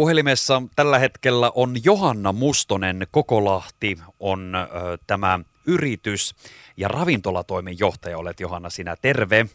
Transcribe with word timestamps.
Puhelimessa 0.00 0.62
tällä 0.76 0.98
hetkellä 0.98 1.52
on 1.54 1.76
Johanna 1.84 2.32
Mustonen 2.32 3.06
Kokolahti, 3.10 3.98
on 4.20 4.54
ö, 4.54 4.98
tämä 5.06 5.40
yritys 5.66 6.34
ja 6.76 6.88
ravintolatoimen 6.88 7.78
johtaja 7.78 8.18
olet 8.18 8.40
Johanna 8.40 8.70
sinä. 8.70 8.96
Terve. 9.02 9.46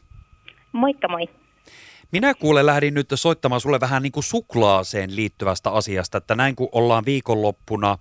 Moikka 0.72 1.08
moi. 1.08 1.30
Minä 2.12 2.34
kuule 2.34 2.66
lähdin 2.66 2.94
nyt 2.94 3.08
soittamaan 3.16 3.62
sulle 3.62 3.80
vähän 3.80 4.04
niin 4.04 4.12
kuin 4.12 4.24
suklaaseen 4.24 5.16
liittyvästä 5.16 5.70
asiasta, 5.70 6.18
että 6.18 6.36
näin 6.36 6.56
kun 6.56 6.70
ollaan 6.72 7.06
viikonloppuna 7.06 7.98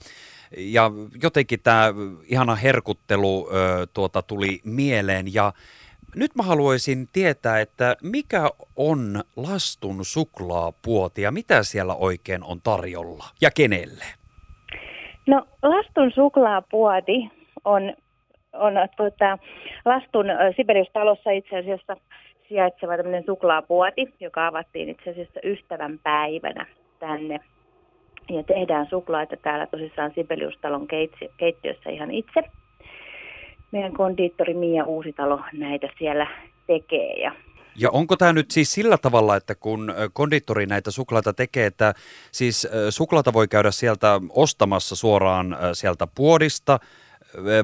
ja 0.56 0.90
jotenkin 1.22 1.60
tämä 1.60 1.94
ihana 2.24 2.54
herkuttelu 2.54 3.48
ö, 3.48 3.86
tuota, 3.94 4.22
tuli 4.22 4.60
mieleen 4.64 5.34
ja 5.34 5.52
nyt 6.16 6.34
mä 6.34 6.42
haluaisin 6.42 7.08
tietää, 7.12 7.60
että 7.60 7.96
mikä 8.02 8.50
on 8.76 9.22
lastun 9.36 10.04
suklaapuoti 10.04 11.22
ja 11.22 11.32
mitä 11.32 11.62
siellä 11.62 11.94
oikein 11.94 12.44
on 12.44 12.60
tarjolla 12.60 13.24
ja 13.40 13.50
kenelle? 13.56 14.04
No 15.26 15.46
lastun 15.62 16.12
suklaapuoti 16.14 17.30
on, 17.64 17.94
on 18.52 18.74
tuota, 18.96 19.38
lastun 19.84 20.26
Sibelius-talossa 20.56 21.30
itse 21.30 21.58
asiassa 21.58 21.96
sijaitseva 22.48 22.96
tämmöinen 22.96 23.24
suklaapuoti, 23.26 24.14
joka 24.20 24.46
avattiin 24.46 24.88
itse 24.88 25.10
asiassa 25.10 25.40
ystävän 25.44 25.98
päivänä 26.02 26.66
tänne. 26.98 27.40
Ja 28.30 28.42
tehdään 28.42 28.86
suklaita 28.90 29.36
täällä 29.36 29.66
tosissaan 29.66 30.12
Sibelius-talon 30.14 30.86
keittiössä 31.36 31.90
ihan 31.90 32.10
itse 32.10 32.42
meidän 33.74 33.92
kondiittori 33.92 34.54
Mia 34.54 34.84
Uusitalo 34.84 35.40
näitä 35.52 35.88
siellä 35.98 36.26
tekee. 36.66 37.22
Ja 37.22 37.32
ja 37.76 37.90
onko 37.90 38.16
tämä 38.16 38.32
nyt 38.32 38.50
siis 38.50 38.72
sillä 38.72 38.98
tavalla, 38.98 39.36
että 39.36 39.54
kun 39.54 39.94
konditori 40.12 40.66
näitä 40.66 40.90
suklaata 40.90 41.32
tekee, 41.32 41.66
että 41.66 41.94
siis 42.32 42.68
suklaata 42.90 43.32
voi 43.32 43.48
käydä 43.48 43.70
sieltä 43.70 44.20
ostamassa 44.30 44.96
suoraan 44.96 45.56
sieltä 45.72 46.06
puodista 46.14 46.78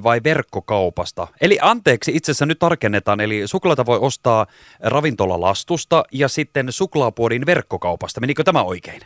vai 0.03 0.21
verkkokaupasta? 0.25 1.27
Eli 1.41 1.59
anteeksi, 1.63 2.13
itse 2.15 2.33
asiassa 2.33 2.47
nyt 2.47 2.59
tarkennetaan, 2.59 3.21
eli 3.21 3.43
suklaata 3.47 3.87
voi 3.87 3.99
ostaa 3.99 4.47
ravintolalastusta 4.81 6.05
ja 6.13 6.29
sitten 6.29 6.73
suklaapuodin 6.73 7.47
verkkokaupasta. 7.47 8.21
Menikö 8.21 8.45
tämä 8.45 8.63
oikein? 8.63 9.01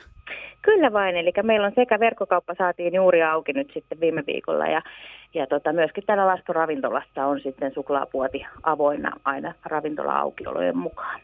Kyllä 0.65 0.93
vain, 0.93 1.17
eli 1.17 1.33
meillä 1.43 1.67
on 1.67 1.73
sekä 1.75 2.01
verkkokauppa 2.01 2.55
saatiin 2.59 2.95
juuri 2.95 3.23
auki 3.23 3.53
nyt 3.53 3.71
sitten 3.75 4.01
viime 4.01 4.23
viikolla 4.27 4.67
ja, 4.67 4.83
ja 5.35 5.47
tota, 5.47 5.73
myöskin 5.73 6.05
täällä 6.07 6.27
lastoravintolassa 6.27 7.27
on 7.27 7.41
sitten 7.41 7.75
suklaapuoti 7.75 8.47
avoinna 8.63 9.13
aina 9.25 9.55
ravintola-aukiolojen 9.65 10.77
mukaan. 10.77 11.21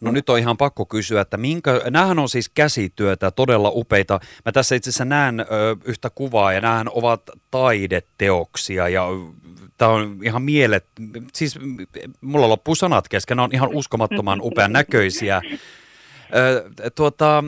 No 0.00 0.10
nyt 0.10 0.28
on 0.30 0.38
ihan 0.38 0.56
pakko 0.56 0.86
kysyä, 0.86 1.20
että 1.20 1.36
minkä, 1.36 1.80
näähän 1.90 2.18
on 2.18 2.28
siis 2.28 2.48
käsityötä, 2.48 3.30
todella 3.30 3.70
upeita. 3.74 4.20
Mä 4.44 4.52
tässä 4.52 4.74
itse 4.74 4.90
asiassa 4.90 5.04
näen 5.04 5.40
ö, 5.40 5.44
yhtä 5.84 6.10
kuvaa 6.14 6.52
ja 6.52 6.60
näähän 6.60 6.86
ovat 6.94 7.22
taideteoksia 7.50 8.88
ja 8.88 9.06
tämä 9.78 9.90
on 9.90 10.18
ihan 10.22 10.42
mielet, 10.42 10.86
siis 11.32 11.58
mulla 12.20 12.48
loppuu 12.48 12.74
sanat 12.74 13.08
kesken, 13.08 13.36
ne 13.36 13.42
on 13.42 13.50
ihan 13.52 13.74
uskomattoman 13.74 14.40
upean 14.42 14.72
näköisiä 14.72 15.42
tuota, 16.94 17.44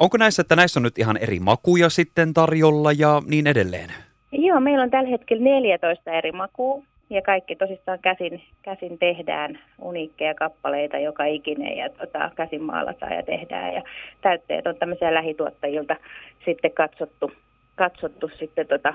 onko 0.00 0.16
näissä, 0.16 0.42
että 0.42 0.56
näissä 0.56 0.80
on 0.80 0.82
nyt 0.82 0.98
ihan 0.98 1.16
eri 1.16 1.40
makuja 1.40 1.90
sitten 1.90 2.34
tarjolla 2.34 2.92
ja 2.92 3.22
niin 3.26 3.46
edelleen? 3.46 3.90
Joo, 4.32 4.60
meillä 4.60 4.82
on 4.82 4.90
tällä 4.90 5.10
hetkellä 5.10 5.44
14 5.44 6.10
eri 6.10 6.32
makua 6.32 6.82
ja 7.10 7.22
kaikki 7.22 7.56
tosissaan 7.56 7.98
käsin, 7.98 8.42
käsin 8.62 8.98
tehdään 8.98 9.58
uniikkeja 9.78 10.34
kappaleita 10.34 10.98
joka 10.98 11.24
ikinen 11.24 11.76
ja 11.76 11.90
tota, 11.90 12.30
käsin 12.34 12.62
maalataan 12.62 13.16
ja 13.16 13.22
tehdään 13.22 13.74
ja 13.74 13.82
täytteet 14.20 14.66
on 14.66 14.76
tämmöisiä 14.76 15.14
lähituottajilta 15.14 15.96
sitten 16.44 16.72
katsottu, 16.72 17.32
katsottu 17.74 18.30
sitten 18.38 18.66
tota, 18.66 18.94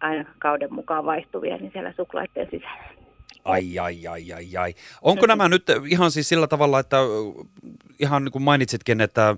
aina 0.00 0.24
kauden 0.38 0.74
mukaan 0.74 1.04
vaihtuvia 1.04 1.56
niin 1.56 1.72
siellä 1.72 1.92
suklaiden 1.96 2.48
sisällä. 2.50 2.96
Ai, 3.44 3.78
ai, 3.78 4.06
ai, 4.06 4.32
ai, 4.32 4.56
ai. 4.56 4.74
Onko 5.02 5.26
nämä 5.26 5.48
nyt 5.48 5.62
ihan 5.88 6.10
siis 6.10 6.28
sillä 6.28 6.46
tavalla, 6.46 6.80
että 6.80 6.96
ihan 7.98 8.24
niin 8.24 8.32
kuin 8.32 8.42
mainitsitkin, 8.42 9.00
että 9.00 9.36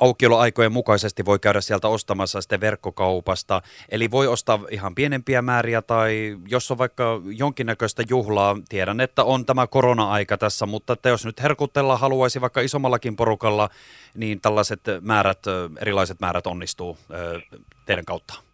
aukioloaikojen 0.00 0.72
mukaisesti 0.72 1.24
voi 1.24 1.38
käydä 1.38 1.60
sieltä 1.60 1.88
ostamassa 1.88 2.40
sitten 2.40 2.60
verkkokaupasta. 2.60 3.62
Eli 3.88 4.10
voi 4.10 4.26
ostaa 4.26 4.60
ihan 4.70 4.94
pienempiä 4.94 5.42
määriä 5.42 5.82
tai 5.82 6.38
jos 6.48 6.70
on 6.70 6.78
vaikka 6.78 7.20
jonkinnäköistä 7.24 8.02
juhlaa, 8.08 8.56
tiedän, 8.68 9.00
että 9.00 9.24
on 9.24 9.46
tämä 9.46 9.66
korona-aika 9.66 10.38
tässä, 10.38 10.66
mutta 10.66 10.92
että 10.92 11.08
jos 11.08 11.24
nyt 11.24 11.42
herkutella 11.42 11.96
haluaisi 11.96 12.40
vaikka 12.40 12.60
isommallakin 12.60 13.16
porukalla, 13.16 13.70
niin 14.14 14.40
tällaiset 14.40 14.80
määrät, 15.00 15.42
erilaiset 15.80 16.20
määrät 16.20 16.46
onnistuu 16.46 16.98
teidän 17.86 18.04
kautta. 18.04 18.45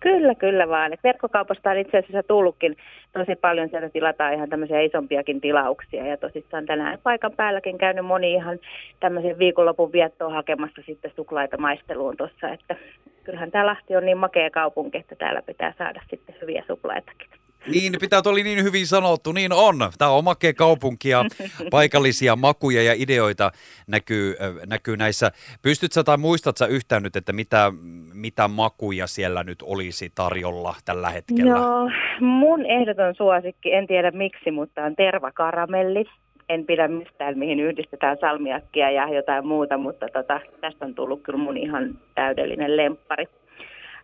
Kyllä, 0.00 0.34
kyllä 0.34 0.68
vaan. 0.68 0.92
Et 0.92 1.04
verkkokaupasta 1.04 1.70
on 1.70 1.78
itse 1.78 1.98
asiassa 1.98 2.22
tullutkin 2.22 2.76
tosi 3.12 3.36
paljon, 3.36 3.68
sieltä 3.68 3.88
tilataan 3.88 4.34
ihan 4.34 4.48
tämmöisiä 4.48 4.80
isompiakin 4.80 5.40
tilauksia 5.40 6.06
ja 6.06 6.16
tosissaan 6.16 6.66
tänään 6.66 6.98
paikan 7.02 7.32
päälläkin 7.36 7.78
käynyt 7.78 8.06
moni 8.06 8.32
ihan 8.32 8.58
tämmöisen 9.00 9.38
viikonlopun 9.38 9.92
viettoon 9.92 10.32
hakemassa 10.32 10.82
sitten 10.86 11.12
suklaita 11.16 11.56
maisteluun 11.56 12.16
tuossa, 12.16 12.48
että 12.48 12.76
kyllähän 13.24 13.50
tämä 13.50 13.66
Lahti 13.66 13.96
on 13.96 14.04
niin 14.06 14.18
makea 14.18 14.50
kaupunki, 14.50 14.98
että 14.98 15.14
täällä 15.14 15.42
pitää 15.42 15.74
saada 15.78 16.02
sitten 16.10 16.36
hyviä 16.40 16.64
suklaitakin. 16.66 17.30
Niin, 17.66 17.92
pitää 18.00 18.22
oli 18.26 18.42
niin 18.42 18.64
hyvin 18.64 18.86
sanottu, 18.86 19.32
niin 19.32 19.52
on. 19.52 19.76
Tämä 19.98 20.10
on 20.10 20.24
makea 20.24 20.54
kaupunki 20.54 21.08
ja 21.08 21.24
paikallisia 21.70 22.36
makuja 22.36 22.82
ja 22.82 22.94
ideoita 22.96 23.52
näkyy, 23.86 24.36
näkyy 24.66 24.96
näissä. 24.96 25.32
Pystytkö 25.62 26.02
tai 26.02 26.16
muistatko 26.16 26.66
yhtään 26.66 27.02
nyt, 27.02 27.16
että 27.16 27.32
mitä, 27.32 27.72
mitä 28.20 28.48
makuja 28.48 29.06
siellä 29.06 29.44
nyt 29.44 29.62
olisi 29.62 30.12
tarjolla 30.14 30.74
tällä 30.84 31.10
hetkellä? 31.10 31.54
No, 31.54 31.90
mun 32.20 32.66
ehdoton 32.66 33.14
suosikki, 33.14 33.72
en 33.72 33.86
tiedä 33.86 34.10
miksi, 34.10 34.50
mutta 34.50 34.84
on 34.84 34.96
tervakaramelli. 34.96 36.04
En 36.48 36.66
pidä 36.66 36.88
mistään, 36.88 37.38
mihin 37.38 37.60
yhdistetään 37.60 38.16
salmiakkia 38.20 38.90
ja 38.90 39.14
jotain 39.14 39.46
muuta, 39.46 39.78
mutta 39.78 40.06
tota, 40.12 40.40
tästä 40.60 40.84
on 40.84 40.94
tullut 40.94 41.22
kyllä 41.22 41.38
mun 41.38 41.56
ihan 41.56 41.98
täydellinen 42.14 42.76
lemppari 42.76 43.26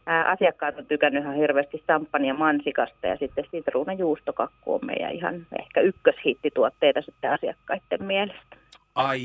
asiakkaat 0.06 0.78
on 0.78 0.86
tykännyt 0.86 1.22
ihan 1.22 1.36
hirveästi 1.36 1.82
samppania 1.86 2.34
mansikasta 2.34 3.06
ja 3.06 3.16
sitten 3.16 3.44
juustokakku 3.98 4.74
on 4.74 4.80
meidän 4.82 5.12
ihan 5.12 5.46
ehkä 5.60 5.80
ykköshittituotteita 5.80 7.02
sitten 7.02 7.32
asiakkaiden 7.32 8.04
mielestä. 8.04 8.56
Ai 8.94 9.20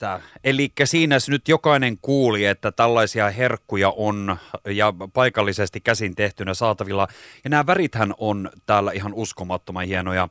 että. 0.00 0.20
Eli 0.44 0.72
siinä 0.84 1.16
nyt 1.28 1.48
jokainen 1.48 1.98
kuuli, 1.98 2.44
että 2.44 2.72
tällaisia 2.72 3.30
herkkuja 3.30 3.90
on 3.96 4.36
ja 4.66 4.94
paikallisesti 5.12 5.80
käsin 5.80 6.14
tehtynä 6.14 6.54
saatavilla. 6.54 7.08
Ja 7.44 7.50
nämä 7.50 7.66
värithän 7.66 8.14
on 8.18 8.50
täällä 8.66 8.92
ihan 8.92 9.14
uskomattoman 9.14 9.86
hienoja. 9.86 10.28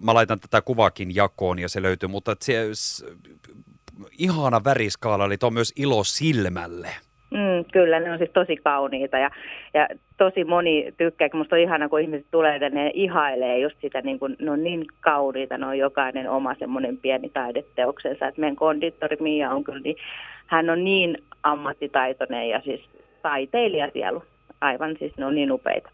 Mä 0.00 0.14
laitan 0.14 0.40
tätä 0.40 0.62
kuvakin 0.62 1.14
jakoon 1.14 1.58
ja 1.58 1.68
se 1.68 1.82
löytyy, 1.82 2.08
mutta 2.08 2.36
se, 2.40 2.66
ihana 4.18 4.64
väriskaala, 4.64 5.24
eli 5.24 5.36
on 5.42 5.54
myös 5.54 5.72
ilo 5.76 6.04
silmälle. 6.04 7.07
Mm, 7.30 7.64
kyllä, 7.72 8.00
ne 8.00 8.12
on 8.12 8.18
siis 8.18 8.30
tosi 8.30 8.56
kauniita 8.56 9.18
ja, 9.18 9.30
ja 9.74 9.88
tosi 10.16 10.44
moni 10.44 10.92
tykkää, 10.96 11.28
musta 11.34 11.56
on 11.56 11.62
ihana, 11.62 11.88
kun 11.88 12.00
ihmiset 12.00 12.26
tulee 12.30 12.58
tänne 12.58 12.84
ja 12.84 12.90
ihailee 12.94 13.58
just 13.58 13.76
sitä, 13.80 14.00
niin 14.00 14.18
kun, 14.18 14.36
ne 14.38 14.50
on 14.50 14.64
niin 14.64 14.84
kauniita, 15.00 15.58
ne 15.58 15.66
on 15.66 15.78
jokainen 15.78 16.30
oma 16.30 16.54
semmoinen 16.54 16.96
pieni 16.96 17.28
taideteoksensa, 17.28 18.28
että 18.28 18.40
meidän 18.40 18.56
kondittori 18.56 19.16
Mia 19.20 19.50
on 19.50 19.64
kyllä, 19.64 19.80
niin 19.80 19.96
hän 20.46 20.70
on 20.70 20.84
niin 20.84 21.18
ammattitaitoinen 21.42 22.48
ja 22.48 22.60
siis 22.64 22.80
taiteilija 23.22 23.90
sielu, 23.92 24.22
aivan 24.60 24.96
siis 24.98 25.16
ne 25.16 25.26
on 25.26 25.34
niin 25.34 25.52
upeita. 25.52 25.90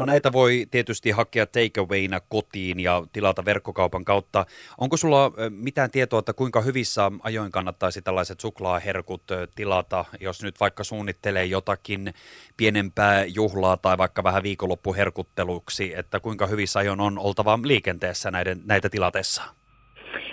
No 0.00 0.06
näitä 0.06 0.32
voi 0.32 0.66
tietysti 0.70 1.10
hakea 1.10 1.46
takeawayna 1.46 2.20
kotiin 2.28 2.80
ja 2.80 3.02
tilata 3.12 3.44
verkkokaupan 3.44 4.04
kautta. 4.04 4.46
Onko 4.78 4.96
sulla 4.96 5.32
mitään 5.50 5.90
tietoa, 5.90 6.18
että 6.18 6.32
kuinka 6.32 6.60
hyvissä 6.60 7.12
ajoin 7.22 7.50
kannattaisi 7.50 8.02
tällaiset 8.02 8.40
suklaaherkut 8.40 9.22
tilata, 9.54 10.04
jos 10.20 10.42
nyt 10.42 10.60
vaikka 10.60 10.84
suunnittelee 10.84 11.44
jotakin 11.44 12.14
pienempää 12.56 13.24
juhlaa 13.24 13.76
tai 13.76 13.98
vaikka 13.98 14.24
vähän 14.24 14.42
viikonloppuherkutteluksi, 14.42 15.94
että 15.96 16.20
kuinka 16.20 16.46
hyvissä 16.46 16.78
ajoin 16.78 17.00
on 17.00 17.18
oltava 17.18 17.58
liikenteessä 17.64 18.30
näiden, 18.30 18.60
näitä 18.66 18.88
tilatessa? 18.88 19.42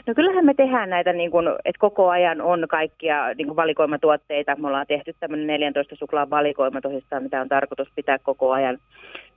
No 0.08 0.14
kyllähän 0.16 0.46
me 0.46 0.54
tehdään 0.54 0.90
näitä, 0.90 1.14
niin 1.14 1.32
kuin, 1.32 1.48
että 1.48 1.80
koko 1.80 2.10
ajan 2.10 2.42
on 2.42 2.66
kaikkia 2.70 3.34
niin 3.34 3.48
kuin 3.48 3.56
valikoimatuotteita. 3.56 4.56
Me 4.56 4.68
ollaan 4.68 4.88
tehty 4.88 5.14
tämmöinen 5.20 5.48
14 5.48 5.96
suklaan 5.96 6.30
valikoima 6.30 6.82
tosissaan, 6.82 7.24
mitä 7.24 7.42
on 7.42 7.50
tarkoitus 7.50 7.88
pitää 7.96 8.20
koko 8.20 8.52
ajan 8.52 8.78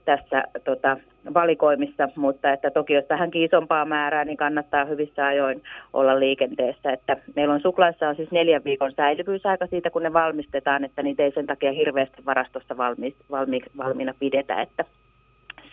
tässä 0.05 0.43
tota, 0.63 0.97
valikoimissa, 1.33 2.09
mutta 2.15 2.53
että 2.53 2.71
toki 2.71 2.93
jos 2.93 3.05
tähänkin 3.05 3.43
isompaa 3.43 3.85
määrää, 3.85 4.25
niin 4.25 4.37
kannattaa 4.37 4.85
hyvissä 4.85 5.25
ajoin 5.25 5.63
olla 5.93 6.19
liikenteessä. 6.19 6.91
Että 6.91 7.17
meillä 7.35 7.53
on 7.53 7.61
suklaissa 7.61 8.09
on 8.09 8.15
siis 8.15 8.31
neljän 8.31 8.63
viikon 8.63 8.91
säilyvyysaika 8.91 9.67
siitä, 9.67 9.89
kun 9.89 10.03
ne 10.03 10.13
valmistetaan, 10.13 10.83
että 10.83 11.03
niitä 11.03 11.23
ei 11.23 11.31
sen 11.31 11.47
takia 11.47 11.71
hirveästi 11.71 12.25
varastossa 12.25 12.77
valmi, 12.77 13.15
valmi, 13.31 13.61
valmiina 13.77 14.13
pidetä, 14.19 14.61
että 14.61 14.85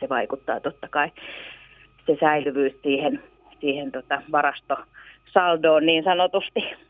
se 0.00 0.08
vaikuttaa 0.08 0.60
totta 0.60 0.88
kai 0.90 1.10
se 2.06 2.16
säilyvyys 2.20 2.72
siihen, 2.82 3.22
siihen 3.60 3.92
tota 3.92 4.22
varastosaldoon 4.32 5.86
niin 5.86 6.04
sanotusti. 6.04 6.87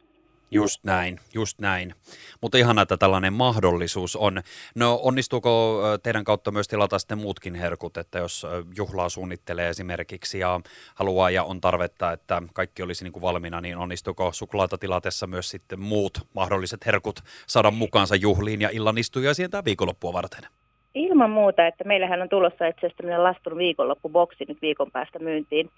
Just 0.50 0.84
näin, 0.84 1.20
just 1.34 1.58
näin. 1.58 1.94
Mutta 2.40 2.58
ihan 2.58 2.78
että 2.78 2.96
tällainen 2.96 3.32
mahdollisuus 3.32 4.16
on. 4.16 4.42
No 4.74 5.00
onnistuuko 5.02 5.82
teidän 6.02 6.24
kautta 6.24 6.50
myös 6.50 6.68
tilata 6.68 6.98
sitten 6.98 7.18
muutkin 7.18 7.54
herkut, 7.54 7.96
että 7.96 8.18
jos 8.18 8.46
juhlaa 8.76 9.08
suunnittelee 9.08 9.68
esimerkiksi 9.68 10.38
ja 10.38 10.60
haluaa 10.94 11.30
ja 11.30 11.44
on 11.44 11.60
tarvetta, 11.60 12.12
että 12.12 12.42
kaikki 12.52 12.82
olisi 12.82 13.04
niin 13.04 13.12
kuin 13.12 13.22
valmiina, 13.22 13.60
niin 13.60 13.76
onnistuuko 13.76 14.32
suklaata 14.32 14.78
tilatessa 14.78 15.26
myös 15.26 15.50
sitten 15.50 15.80
muut 15.80 16.18
mahdolliset 16.34 16.86
herkut 16.86 17.20
saada 17.46 17.70
mukaansa 17.70 18.16
juhliin 18.16 18.60
ja 18.60 18.70
illanistuja 18.72 19.34
sieltä 19.34 19.64
viikonloppua 19.64 20.12
varten? 20.12 20.57
Ilman 20.94 21.30
muuta, 21.30 21.66
että 21.66 21.84
meillähän 21.84 22.22
on 22.22 22.28
tulossa 22.28 22.66
itse 22.66 22.78
asiassa 22.78 22.96
tämmöinen 22.96 23.22
lastun 23.22 23.58
viikonloppuboksi 23.58 24.44
nyt 24.48 24.62
viikon 24.62 24.90
päästä 24.90 25.18
myyntiin. 25.18 25.70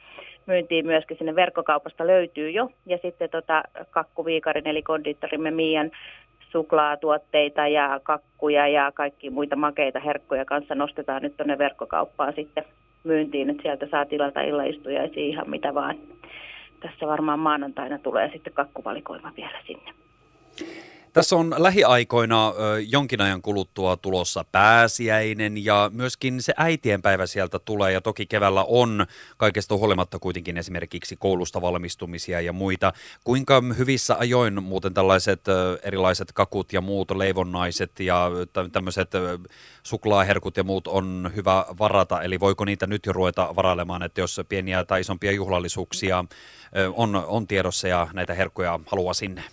Myyntiin 0.47 0.87
myöskin 0.87 1.17
sinne 1.17 1.35
verkkokaupasta 1.35 2.07
löytyy 2.07 2.51
jo. 2.51 2.71
Ja 2.87 2.99
sitten 3.03 3.31
tota 3.31 3.63
kakkuviikarin 3.91 4.67
eli 4.67 4.83
kondiittorimme 4.83 5.51
Mian 5.51 5.91
suklaatuotteita 6.51 7.69
ja 7.69 8.01
kakkuja 8.03 8.69
ja 8.69 8.93
kaikki 8.95 9.31
muita 9.31 9.57
makeita 9.57 10.01
herkkuja 10.01 10.45
kanssa 10.45 10.75
nostetaan 10.75 11.23
nyt 11.23 11.37
tuonne 11.37 11.59
verkkokauppaan 11.59 12.33
sitten 12.35 12.65
myyntiin, 13.05 13.51
että 13.51 13.63
sieltä 13.63 13.87
saa 13.91 14.05
tilata 14.05 14.41
illaistujaisia 14.41 15.25
ihan 15.25 15.51
mitä 15.51 15.75
vaan. 15.75 15.97
Tässä 16.81 17.07
varmaan 17.07 17.39
maanantaina 17.39 17.99
tulee 17.99 18.31
sitten 18.33 18.53
kakkuvalikoima 18.53 19.33
vielä 19.37 19.61
sinne. 19.67 19.93
Tässä 21.13 21.37
on 21.37 21.55
lähiaikoina 21.59 22.55
jonkin 22.89 23.21
ajan 23.21 23.43
kuluttua 23.43 23.97
tulossa 23.97 24.45
pääsiäinen 24.53 25.65
ja 25.65 25.91
myöskin 25.95 26.43
se 26.43 26.53
äitienpäivä 26.57 27.27
sieltä 27.27 27.59
tulee 27.59 27.93
ja 27.93 28.01
toki 28.01 28.27
keväällä 28.27 28.65
on 28.65 29.07
kaikesta 29.37 29.77
huolimatta 29.77 30.19
kuitenkin 30.19 30.57
esimerkiksi 30.57 31.17
koulusta 31.17 31.61
valmistumisia 31.61 32.41
ja 32.41 32.53
muita. 32.53 32.93
Kuinka 33.25 33.63
hyvissä 33.79 34.17
ajoin 34.19 34.63
muuten 34.63 34.95
tällaiset 34.95 35.41
erilaiset 35.83 36.33
kakut 36.33 36.73
ja 36.73 36.81
muut 36.81 37.11
leivonnaiset 37.11 38.01
ja 38.01 38.31
tämmöiset 38.73 39.11
suklaaherkut 39.83 40.57
ja 40.57 40.65
muut 40.65 40.87
on 40.87 41.31
hyvä 41.37 41.67
varata, 41.79 42.23
eli 42.23 42.41
voiko 42.41 42.65
niitä 42.65 42.87
nyt 42.87 43.07
jo 43.07 43.13
ruveta 43.13 43.57
varailemaan, 43.57 44.03
että 44.03 44.21
jos 44.21 44.41
pieniä 44.49 44.85
tai 44.85 45.01
isompia 45.01 45.33
juhlallisuuksia 45.33 46.25
on, 46.95 47.17
on 47.17 47.47
tiedossa 47.47 47.89
ja 47.89 48.09
näitä 48.13 48.35
herkkuja 48.35 48.81
haluaa 48.87 49.15
sinne? 49.15 49.45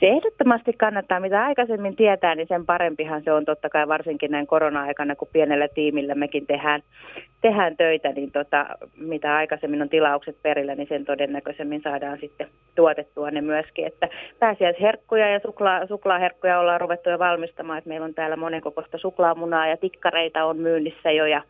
Se 0.00 0.06
ehdottomasti 0.06 0.72
kannattaa. 0.72 1.20
Mitä 1.20 1.44
aikaisemmin 1.44 1.96
tietää, 1.96 2.34
niin 2.34 2.48
sen 2.48 2.66
parempihan 2.66 3.22
se 3.24 3.32
on 3.32 3.44
totta 3.44 3.68
kai 3.68 3.88
varsinkin 3.88 4.30
näin 4.30 4.46
korona-aikana, 4.46 5.16
kun 5.16 5.28
pienellä 5.32 5.68
tiimillä 5.68 6.14
mekin 6.14 6.46
tehdään, 6.46 6.82
tehdään 7.40 7.76
töitä, 7.76 8.12
niin 8.12 8.32
tota, 8.32 8.66
mitä 8.96 9.36
aikaisemmin 9.36 9.82
on 9.82 9.88
tilaukset 9.88 10.36
perillä, 10.42 10.74
niin 10.74 10.88
sen 10.88 11.04
todennäköisemmin 11.04 11.82
saadaan 11.82 12.18
sitten 12.20 12.48
tuotettua 12.74 13.30
ne 13.30 13.40
myöskin. 13.40 13.86
Että 13.86 14.08
pääsiäisherkkuja 14.38 15.28
ja 15.28 15.40
suklaa, 15.40 15.86
suklaaherkkuja 15.86 16.60
ollaan 16.60 16.80
ruvettu 16.80 17.10
jo 17.10 17.18
valmistamaan, 17.18 17.78
että 17.78 17.88
meillä 17.88 18.04
on 18.04 18.14
täällä 18.14 18.36
monenkokoista 18.36 18.98
suklaamunaa 18.98 19.66
ja 19.66 19.76
tikkareita 19.76 20.44
on 20.44 20.56
myynnissä 20.56 21.10
jo 21.10 21.26
ja 21.26 21.42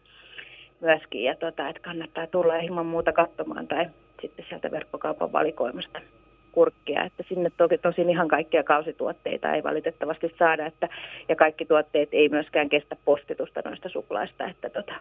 myöskin, 0.80 1.24
ja 1.24 1.34
tota, 1.34 1.68
että 1.68 1.82
kannattaa 1.82 2.26
tulla 2.26 2.56
ilman 2.56 2.86
muuta 2.86 3.12
katsomaan 3.12 3.68
tai 3.68 3.86
sitten 4.22 4.44
sieltä 4.48 4.70
verkkokaupan 4.70 5.32
valikoimasta 5.32 6.00
kurkkia, 6.52 7.04
että 7.04 7.24
sinne 7.28 7.50
toki 7.56 7.78
tosin 7.78 8.10
ihan 8.10 8.28
kaikkia 8.28 8.62
kausituotteita 8.62 9.52
ei 9.52 9.62
valitettavasti 9.62 10.34
saada, 10.38 10.66
että, 10.66 10.88
ja 11.28 11.36
kaikki 11.36 11.64
tuotteet 11.64 12.08
ei 12.12 12.28
myöskään 12.28 12.68
kestä 12.68 12.96
postitusta 13.04 13.60
noista 13.64 13.88
suklaista, 13.88 14.46
että 14.46 14.70
tota, 14.70 14.94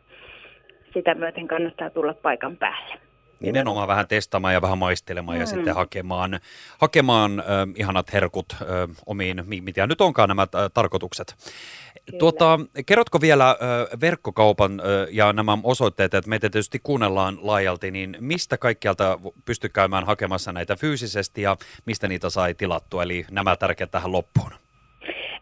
sitä 0.93 1.15
myöten 1.15 1.47
kannattaa 1.47 1.89
tulla 1.89 2.13
paikan 2.13 2.57
päälle. 2.57 2.95
Nimenomaan 3.39 3.87
vähän 3.87 4.07
testaamaan 4.07 4.53
ja 4.53 4.61
vähän 4.61 4.77
maistelemaan 4.77 5.37
mm. 5.37 5.41
ja 5.41 5.45
sitten 5.45 5.75
hakemaan, 5.75 6.39
hakemaan 6.77 7.39
äh, 7.39 7.45
ihanat 7.75 8.13
herkut 8.13 8.45
äh, 8.53 8.67
omiin, 9.05 9.43
mitä 9.61 9.87
nyt 9.87 10.01
onkaan 10.01 10.29
nämä 10.29 10.41
äh, 10.41 10.71
tarkoitukset. 10.73 11.35
Tuota, 12.19 12.59
kerrotko 12.85 13.21
vielä 13.21 13.49
äh, 13.49 13.99
verkkokaupan 14.01 14.79
äh, 14.79 14.85
ja 15.11 15.33
nämä 15.33 15.57
osoitteet, 15.63 16.13
että 16.13 16.29
meitä 16.29 16.49
tietysti 16.49 16.79
kuunnellaan 16.83 17.37
laajalti, 17.41 17.91
niin 17.91 18.17
mistä 18.19 18.57
kaikkialta 18.57 19.19
pystyy 19.45 19.69
käymään 19.69 20.05
hakemassa 20.05 20.53
näitä 20.53 20.75
fyysisesti 20.75 21.41
ja 21.41 21.57
mistä 21.85 22.07
niitä 22.07 22.29
sai 22.29 22.53
tilattua, 22.53 23.03
eli 23.03 23.25
nämä 23.31 23.55
tärkeät 23.55 23.91
tähän 23.91 24.11
loppuun? 24.11 24.51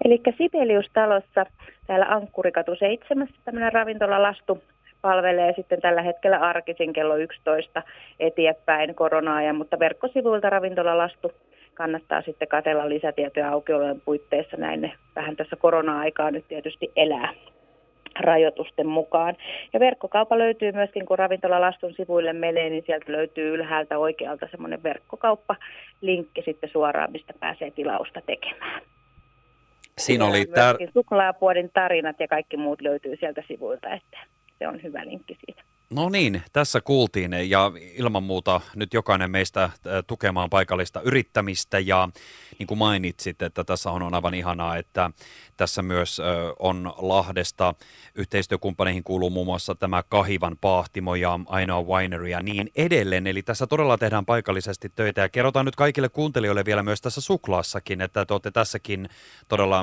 Eli 0.06 0.22
Sibelius-talossa 0.38 1.46
täällä 1.88 2.06
Ankkurikatu 2.06 2.76
7, 2.76 3.28
tämmöinen 3.46 3.74
ravintolalastu 3.74 4.64
palvelee 5.06 5.54
sitten 5.56 5.81
tällä 5.81 6.02
hetkellä 6.02 6.38
arkisin 6.38 6.94
kello 6.94 7.16
11 7.16 7.81
eteenpäin 8.19 8.96
korona 8.96 9.54
mutta 9.54 9.80
verkkosivuilta 9.80 10.50
ravintolalastu 10.50 11.31
kannattaa 11.74 12.22
sitten 12.22 12.48
katella 12.48 12.90
lisätietoja 12.90 13.52
aukiolojen 13.52 14.02
puitteissa 14.02 14.57
näin 14.57 14.81
ne 14.81 14.92
vähän 15.16 15.36
tässä 15.36 15.56
korona-aikaa 15.56 16.31
nyt 16.31 16.48
tietysti 16.48 16.92
elää 16.96 17.34
rajoitusten 18.19 18.88
mukaan. 18.88 19.36
Ja 19.74 19.80
verkkokauppa 19.80 20.38
löytyy 20.38 20.72
myöskin, 20.72 21.06
kun 21.06 21.19
ravintolalastun 21.19 21.94
sivuille 21.94 22.34
menee, 22.34 22.69
niin 22.69 22.84
sieltä 22.86 23.12
löytyy 23.12 23.54
ylhäältä 23.54 23.98
oikealta 23.98 24.48
semmoinen 24.51 24.84
verkkokauppa-linkki 24.84 26.42
sitten 26.46 26.69
suoraan, 26.69 27.12
mistä 27.12 27.34
pääsee 27.40 27.72
tilausta 27.72 28.22
tekemään. 28.25 28.81
Siinä 29.98 30.25
oli 30.25 30.44
tär- 30.44 30.92
suklaapuodin 30.94 31.69
tarinat 31.74 32.19
ja 32.19 32.28
kaikki 32.28 32.58
muut 32.58 32.81
löytyy 32.81 33.16
sieltä 33.16 33.44
sivuilta, 33.48 33.94
että 33.94 34.18
se 34.60 34.68
on 34.68 34.84
hyvä 34.84 35.06
linkki 35.06 35.38
siitä. 35.46 35.62
No 35.90 36.10
niin, 36.10 36.42
tässä 36.54 36.81
kuultiin 36.81 37.34
ja 37.50 37.72
ilman 37.96 38.24
muuta 38.24 38.62
nyt 38.75 38.94
jokainen 38.94 39.31
meistä 39.31 39.63
äh, 39.63 39.72
tukemaan 40.07 40.50
paikallista 40.50 41.02
yrittämistä 41.02 41.80
ja 41.80 42.10
niin 42.60 42.68
kuin 42.68 42.78
mainitsit, 42.78 43.42
että 43.42 43.63
tässä 43.63 43.92
on 43.92 44.13
aivan 44.13 44.34
ihanaa, 44.34 44.78
että 44.78 45.12
tässä 45.57 45.81
myös 45.81 46.19
äh, 46.19 46.25
on 46.60 46.94
Lahdesta 46.98 47.74
yhteistyökumppaneihin 48.16 49.04
kuuluu 49.04 49.30
muun 49.30 49.46
muassa 49.46 49.75
tämä 49.75 50.04
Kahivan 50.04 50.58
paahtimo 50.62 51.16
ja 51.16 51.40
Ainoa 51.46 51.84
Winery 51.84 52.28
ja 52.28 52.44
niin 52.44 52.72
edelleen. 52.75 53.28
Eli 53.28 53.42
tässä 53.42 53.68
todella 53.68 53.98
tehdään 53.98 54.25
paikallisesti 54.25 54.90
töitä 54.96 55.22
ja 55.22 55.30
kerrotaan 55.30 55.66
nyt 55.66 55.75
kaikille 55.75 56.10
kuuntelijoille 56.10 56.66
vielä 56.66 56.84
myös 56.84 57.01
tässä 57.01 57.22
suklaassakin, 57.22 58.01
että 58.01 58.25
te 58.25 58.34
olette 58.34 58.51
tässäkin 58.51 59.10
todella 59.48 59.74